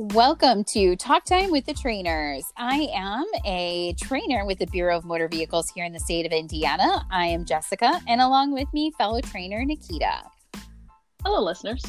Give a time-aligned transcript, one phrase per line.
[0.00, 2.44] Welcome to Talk Time with the Trainers.
[2.56, 6.30] I am a trainer with the Bureau of Motor Vehicles here in the state of
[6.30, 7.04] Indiana.
[7.10, 10.22] I am Jessica, and along with me, fellow trainer Nikita.
[11.24, 11.82] Hello, listeners.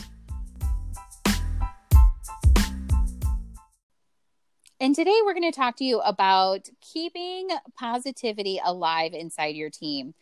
[4.79, 10.15] And today we're going to talk to you about keeping positivity alive inside your team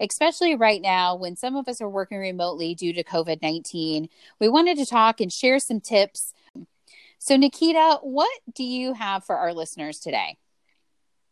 [0.00, 4.08] especially right now when some of us are working remotely due to COVID 19.
[4.40, 6.34] We wanted to talk and share some tips
[7.24, 10.36] so, Nikita, what do you have for our listeners today?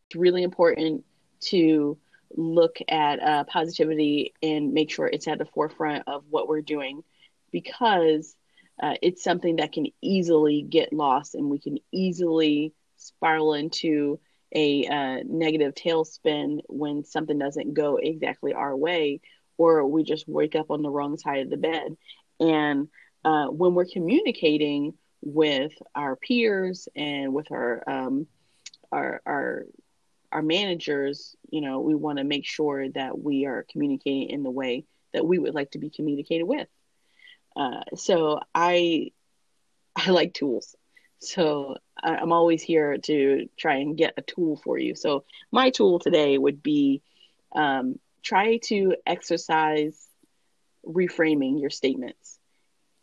[0.08, 1.04] It's really important
[1.50, 1.98] to
[2.34, 7.04] look at uh, positivity and make sure it's at the forefront of what we're doing
[7.50, 8.34] because
[8.82, 14.18] uh, it's something that can easily get lost and we can easily spiral into
[14.54, 19.20] a uh, negative tailspin when something doesn't go exactly our way
[19.58, 21.98] or we just wake up on the wrong side of the bed.
[22.40, 22.88] And
[23.26, 28.26] uh, when we're communicating, with our peers and with our um,
[28.90, 29.66] our our
[30.30, 34.50] our managers, you know, we want to make sure that we are communicating in the
[34.50, 36.68] way that we would like to be communicated with.
[37.54, 39.12] Uh, so I
[39.96, 40.74] I like tools.
[41.18, 44.96] So I'm always here to try and get a tool for you.
[44.96, 47.00] So my tool today would be
[47.54, 50.08] um, try to exercise
[50.84, 52.40] reframing your statements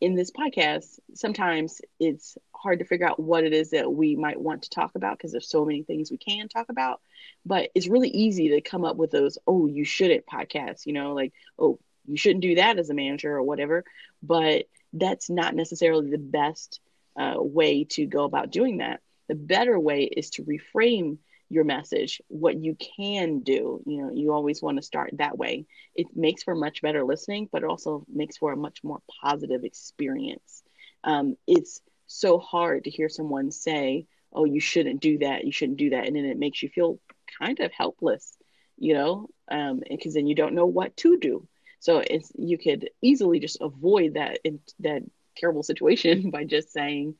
[0.02, 4.40] in this podcast, sometimes it's hard to figure out what it is that we might
[4.40, 7.02] want to talk about because there's so many things we can talk about.
[7.46, 11.14] But it's really easy to come up with those, oh, you shouldn't podcasts, you know,
[11.14, 13.84] like, oh, you shouldn't do that as a manager or whatever.
[14.24, 16.80] But that's not necessarily the best
[17.18, 19.02] uh, way to go about doing that.
[19.28, 21.18] The better way is to reframe
[21.50, 23.82] your message, what you can do.
[23.86, 25.66] You know, you always want to start that way.
[25.96, 29.64] It makes for much better listening, but it also makes for a much more positive
[29.64, 30.64] experience.
[31.04, 35.46] Um, it's so hard to hear someone say, "Oh, you shouldn't do that.
[35.46, 37.00] You shouldn't do that," and then it makes you feel
[37.40, 38.38] kind of helpless,
[38.78, 41.48] you know, because um, then you don't know what to do.
[41.80, 44.40] So it's you could easily just avoid that
[44.82, 45.02] that
[45.36, 47.16] terrible situation by just saying,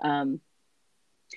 [0.00, 0.40] um,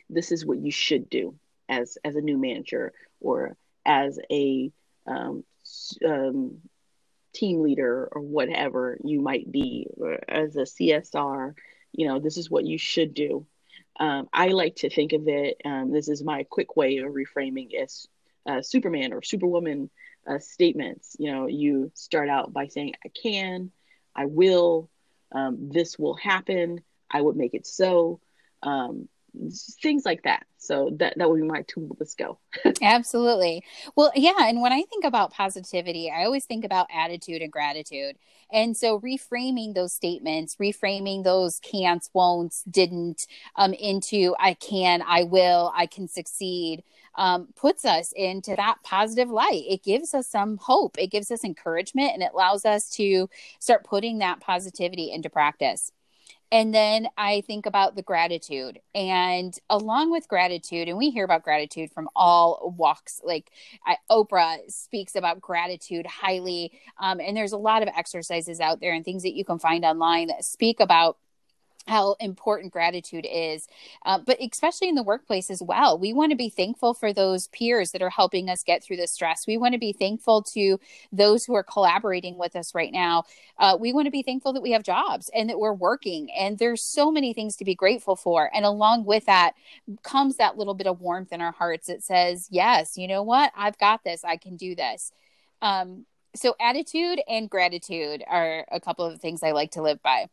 [0.08, 1.36] "This is what you should do."
[1.70, 3.56] As as a new manager or
[3.86, 4.72] as a
[5.06, 5.44] um,
[6.06, 6.58] um,
[7.34, 9.88] team leader or whatever you might be
[10.28, 11.54] as a csr
[11.92, 13.46] you know this is what you should do.
[14.00, 17.74] Um, i like to think of it um, this is my quick way of reframing
[17.76, 18.08] as
[18.46, 19.90] uh, superman or superwoman
[20.26, 21.16] uh, statements.
[21.20, 23.72] You know you start out by saying i can
[24.16, 24.90] i will
[25.32, 28.20] um, this will happen i would make it so
[28.64, 29.08] um,
[29.82, 30.46] things like that.
[30.58, 31.96] So that that would be my tool.
[32.00, 32.40] Let's go.
[32.82, 33.64] Absolutely.
[33.96, 34.48] Well, yeah.
[34.48, 38.18] And when I think about positivity, I always think about attitude and gratitude.
[38.52, 45.24] And so reframing those statements, reframing those can'ts, won'ts, didn't um, into I can, I
[45.24, 46.84] will, I can succeed.
[47.16, 49.64] Um, puts us into that positive light.
[49.68, 50.98] It gives us some hope.
[51.00, 53.28] It gives us encouragement and it allows us to
[53.60, 55.92] start putting that positivity into practice.
[56.52, 58.80] And then I think about the gratitude.
[58.96, 63.52] And along with gratitude, and we hear about gratitude from all walks, like
[63.86, 66.72] I, Oprah speaks about gratitude highly.
[67.00, 69.84] Um, and there's a lot of exercises out there and things that you can find
[69.84, 71.18] online that speak about
[71.88, 73.68] how important gratitude is,
[74.06, 75.98] uh, but especially in the workplace as well.
[75.98, 79.08] We want to be thankful for those peers that are helping us get through the
[79.08, 79.48] stress.
[79.48, 80.80] We want to be thankful to
[81.12, 83.24] those who are collaborating with us right now.
[83.58, 86.30] Uh, we want to be thankful that we have jobs and that we're working.
[86.32, 88.50] And there's so many things to be grateful for.
[88.54, 89.54] And along with that
[90.04, 93.52] comes that little bit of warmth in our hearts that says, yes, you know what?
[93.56, 94.24] I've got this.
[94.24, 95.12] I can do this.
[95.62, 96.06] Um,
[96.36, 100.28] so, attitude and gratitude are a couple of things I like to live by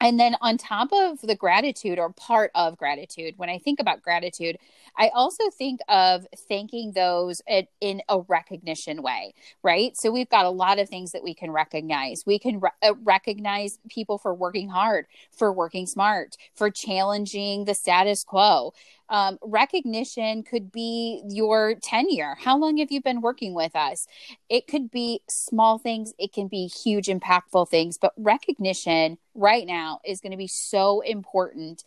[0.00, 4.02] and then on top of the gratitude or part of gratitude when i think about
[4.02, 4.58] gratitude
[4.96, 7.40] i also think of thanking those
[7.80, 11.50] in a recognition way right so we've got a lot of things that we can
[11.50, 17.64] recognize we can re- uh, recognize people for working hard for working smart for challenging
[17.64, 18.72] the status quo
[19.08, 22.36] um, recognition could be your tenure.
[22.40, 24.08] How long have you been working with us?
[24.48, 30.00] It could be small things, it can be huge, impactful things, but recognition right now
[30.04, 31.84] is going to be so important.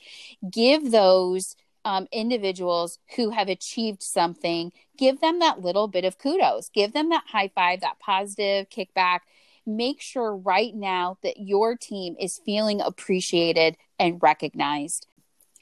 [0.49, 1.55] Give those
[1.85, 7.09] um, individuals who have achieved something, give them that little bit of kudos, give them
[7.09, 9.19] that high five, that positive kickback.
[9.65, 15.07] Make sure right now that your team is feeling appreciated and recognized.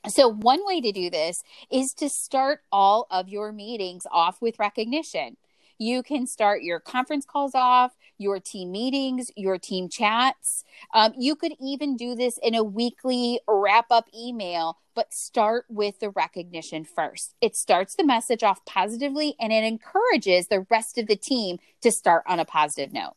[0.07, 4.59] So, one way to do this is to start all of your meetings off with
[4.59, 5.37] recognition.
[5.77, 10.63] You can start your conference calls off, your team meetings, your team chats.
[10.93, 15.99] Um, you could even do this in a weekly wrap up email, but start with
[15.99, 17.35] the recognition first.
[17.41, 21.91] It starts the message off positively and it encourages the rest of the team to
[21.91, 23.15] start on a positive note.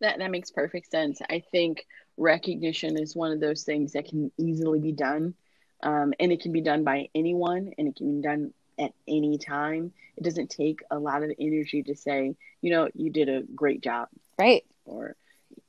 [0.00, 1.20] That that makes perfect sense.
[1.28, 1.86] I think
[2.16, 5.34] recognition is one of those things that can easily be done,
[5.82, 9.38] um, and it can be done by anyone, and it can be done at any
[9.38, 9.92] time.
[10.16, 13.82] It doesn't take a lot of energy to say, you know, you did a great
[13.82, 14.08] job,
[14.38, 14.64] right?
[14.84, 15.16] Or,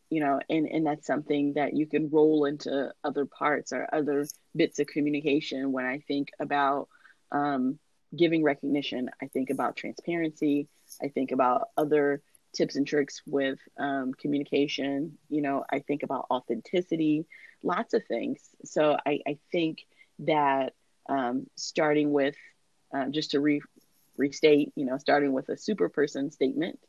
[0.10, 4.26] you know, and and that's something that you can roll into other parts or other
[4.56, 5.72] bits of communication.
[5.72, 6.88] When I think about
[7.32, 7.80] um,
[8.16, 10.68] giving recognition, I think about transparency.
[11.02, 12.22] I think about other
[12.56, 15.18] tips and tricks with um, communication.
[15.30, 17.28] You know, I think about authenticity,
[17.64, 18.40] lots of things.
[18.66, 19.86] So I, I think
[20.20, 20.74] that
[21.08, 22.36] um, starting with
[22.94, 23.62] uh, just to re-
[24.18, 26.80] restate, you know, starting with a super person statement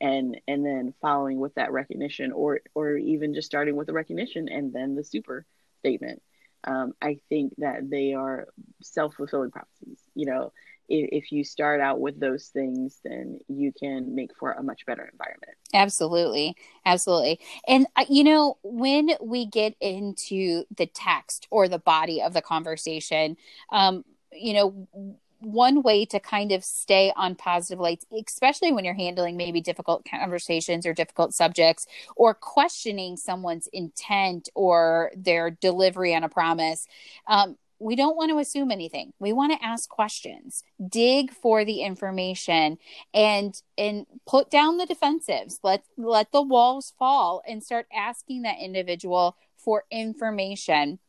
[0.00, 4.48] and and then following with that recognition or or even just starting with the recognition
[4.48, 5.46] and then the super
[5.78, 6.22] statement.
[6.64, 8.48] Um, I think that they are
[8.82, 9.98] self fulfilling prophecies.
[10.14, 10.52] You know,
[10.88, 14.86] if, if you start out with those things, then you can make for a much
[14.86, 15.56] better environment.
[15.74, 16.54] Absolutely.
[16.84, 17.40] Absolutely.
[17.66, 22.42] And, uh, you know, when we get into the text or the body of the
[22.42, 23.36] conversation,
[23.70, 28.94] um, you know, one way to kind of stay on positive lights, especially when you're
[28.94, 31.86] handling maybe difficult conversations or difficult subjects
[32.16, 36.86] or questioning someone's intent or their delivery on a promise,
[37.26, 39.12] um, we don't want to assume anything.
[39.18, 42.78] We want to ask questions dig for the information
[43.12, 45.58] and and put down the defensives.
[45.62, 51.00] Let let the walls fall and start asking that individual for information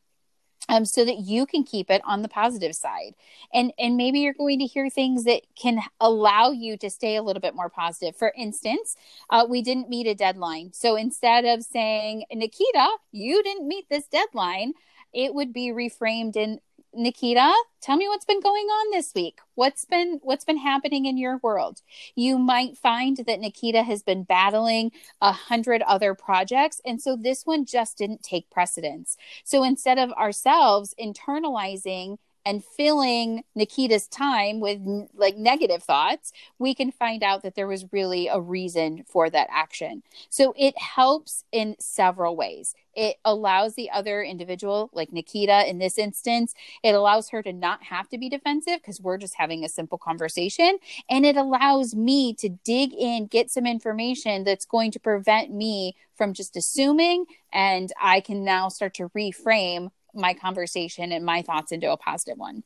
[0.69, 3.15] um, so that you can keep it on the positive side.
[3.53, 7.23] And and maybe you're going to hear things that can allow you to stay a
[7.23, 8.15] little bit more positive.
[8.15, 8.95] For instance
[9.29, 10.71] uh, we didn't meet a deadline.
[10.73, 14.73] So instead of saying nikita you didn't meet this deadline
[15.13, 16.59] it would be reframed in
[16.95, 17.51] Nikita,
[17.81, 19.39] tell me what's been going on this week.
[19.55, 21.81] What's been what's been happening in your world?
[22.15, 27.45] You might find that Nikita has been battling a hundred other projects, and so this
[27.45, 29.17] one just didn't take precedence.
[29.43, 34.81] So instead of ourselves internalizing and filling Nikita's time with
[35.15, 39.47] like negative thoughts, we can find out that there was really a reason for that
[39.51, 40.03] action.
[40.29, 42.75] So it helps in several ways.
[42.95, 46.53] It allows the other individual, like Nikita in this instance,
[46.83, 49.97] it allows her to not have to be defensive because we're just having a simple
[49.97, 50.77] conversation.
[51.09, 55.95] And it allows me to dig in, get some information that's going to prevent me
[56.15, 57.25] from just assuming.
[57.51, 62.37] And I can now start to reframe my conversation and my thoughts into a positive
[62.37, 62.63] one.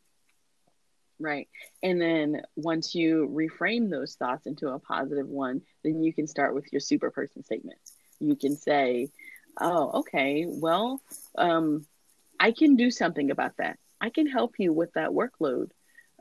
[1.19, 1.47] Right.
[1.81, 6.53] And then once you reframe those thoughts into a positive one, then you can start
[6.53, 7.79] with your super person statement.
[8.19, 9.09] You can say,
[9.59, 11.01] oh, okay, well,
[11.37, 11.85] um,
[12.39, 13.79] I can do something about that.
[13.99, 15.71] I can help you with that workload.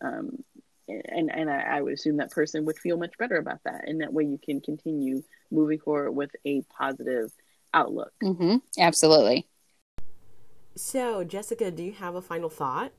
[0.02, 0.43] Um,
[0.88, 3.88] and and I, I, would assume that person would feel much better about that.
[3.88, 7.32] And that way you can continue moving forward with a positive
[7.75, 8.12] outlook.
[8.23, 8.56] Mm-hmm.
[8.78, 9.49] Absolutely.
[10.76, 12.93] So, Jessica, do you have a final thought?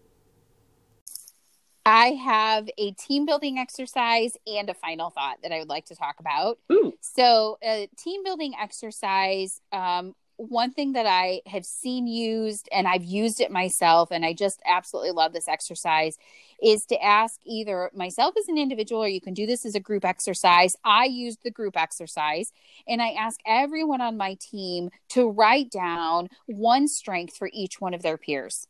[1.86, 5.96] I have a team building exercise and a final thought that I would like to
[5.96, 6.58] talk about.
[6.72, 6.94] Ooh.
[7.02, 13.04] So, a team building exercise um, one thing that I have seen used and I've
[13.04, 16.18] used it myself, and I just absolutely love this exercise,
[16.62, 19.80] is to ask either myself as an individual or you can do this as a
[19.80, 20.76] group exercise.
[20.84, 22.52] I used the group exercise
[22.88, 27.94] and I ask everyone on my team to write down one strength for each one
[27.94, 28.68] of their peers.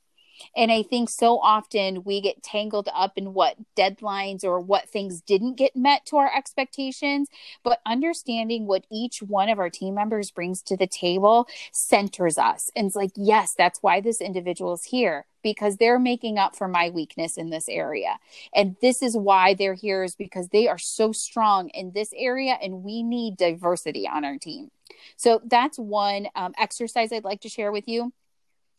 [0.56, 5.22] And I think so often we get tangled up in what deadlines or what things
[5.22, 7.30] didn't get met to our expectations.
[7.64, 12.70] But understanding what each one of our team members brings to the table centers us.
[12.76, 16.68] And it's like, yes, that's why this individual is here because they're making up for
[16.68, 18.20] my weakness in this area.
[18.54, 22.58] And this is why they're here is because they are so strong in this area
[22.62, 24.72] and we need diversity on our team.
[25.16, 28.12] So that's one um, exercise I'd like to share with you.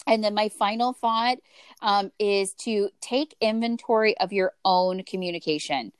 [0.08, 1.36] And then my final thought
[1.82, 5.92] um, is to take inventory of your own communication.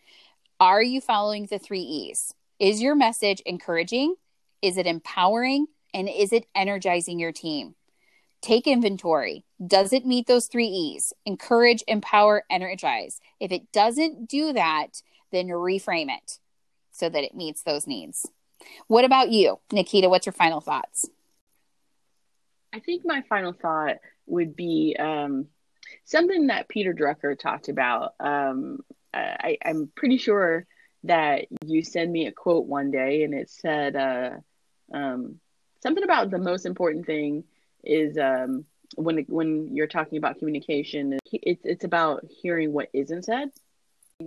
[0.59, 2.35] Are you following the three E's?
[2.59, 4.17] Is your message encouraging?
[4.63, 5.67] Is it empowering?
[5.93, 7.75] And is it energizing your team?
[8.41, 9.45] Take inventory.
[9.65, 11.13] Does it meet those three E's?
[11.27, 13.21] Encourage, empower, energize.
[13.39, 16.39] If it doesn't do that, then reframe it
[16.93, 18.27] so that it meets those needs.
[18.87, 20.09] What about you, Nikita?
[20.09, 21.09] What's your final thoughts?
[22.73, 23.97] I think my final thought
[24.27, 25.47] would be um,
[26.05, 28.81] something that Peter Drucker talked about um,
[29.15, 30.67] I, I'm pretty sure
[31.05, 34.31] that you sent me a quote one day and it said uh,
[34.93, 35.41] um,
[35.83, 37.45] something about the most important thing
[37.85, 38.65] is um,
[38.97, 43.51] when when you're talking about communication, it's it's about hearing what isn't said.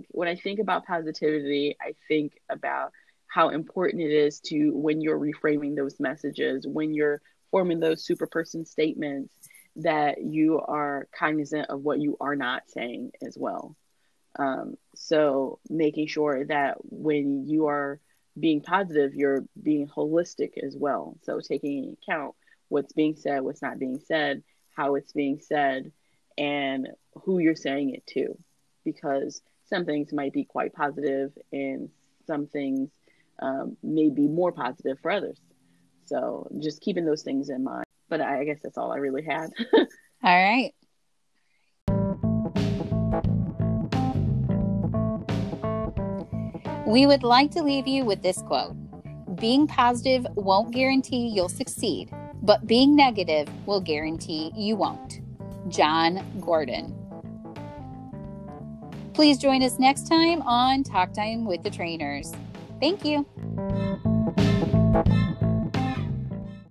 [0.08, 2.92] When I think about positivity, I think about
[3.26, 7.20] how important it is to when you're reframing those messages, when you're
[7.52, 9.32] forming those super person statements,
[9.76, 13.76] that you are cognizant of what you are not saying as well.
[14.38, 18.00] Um, so making sure that when you are
[18.38, 21.16] being positive, you're being holistic as well.
[21.22, 22.34] So taking into account
[22.68, 24.42] what's being said, what's not being said,
[24.74, 25.92] how it's being said,
[26.38, 26.88] and
[27.24, 28.36] who you're saying it to.
[28.84, 31.90] Because some things might be quite positive and
[32.26, 32.90] some things
[33.40, 35.38] um, may be more positive for others.
[36.04, 37.84] So just keeping those things in mind.
[38.08, 39.50] But I, guess that's all I really had.
[39.72, 39.84] all
[40.22, 40.72] right.
[46.86, 48.76] We would like to leave you with this quote
[49.36, 52.10] Being positive won't guarantee you'll succeed,
[52.42, 55.20] but being negative will guarantee you won't.
[55.68, 56.94] Jon Gordon.
[59.14, 62.32] Please join us next time on Talk Time with the Trainers.
[62.80, 63.26] Thank you.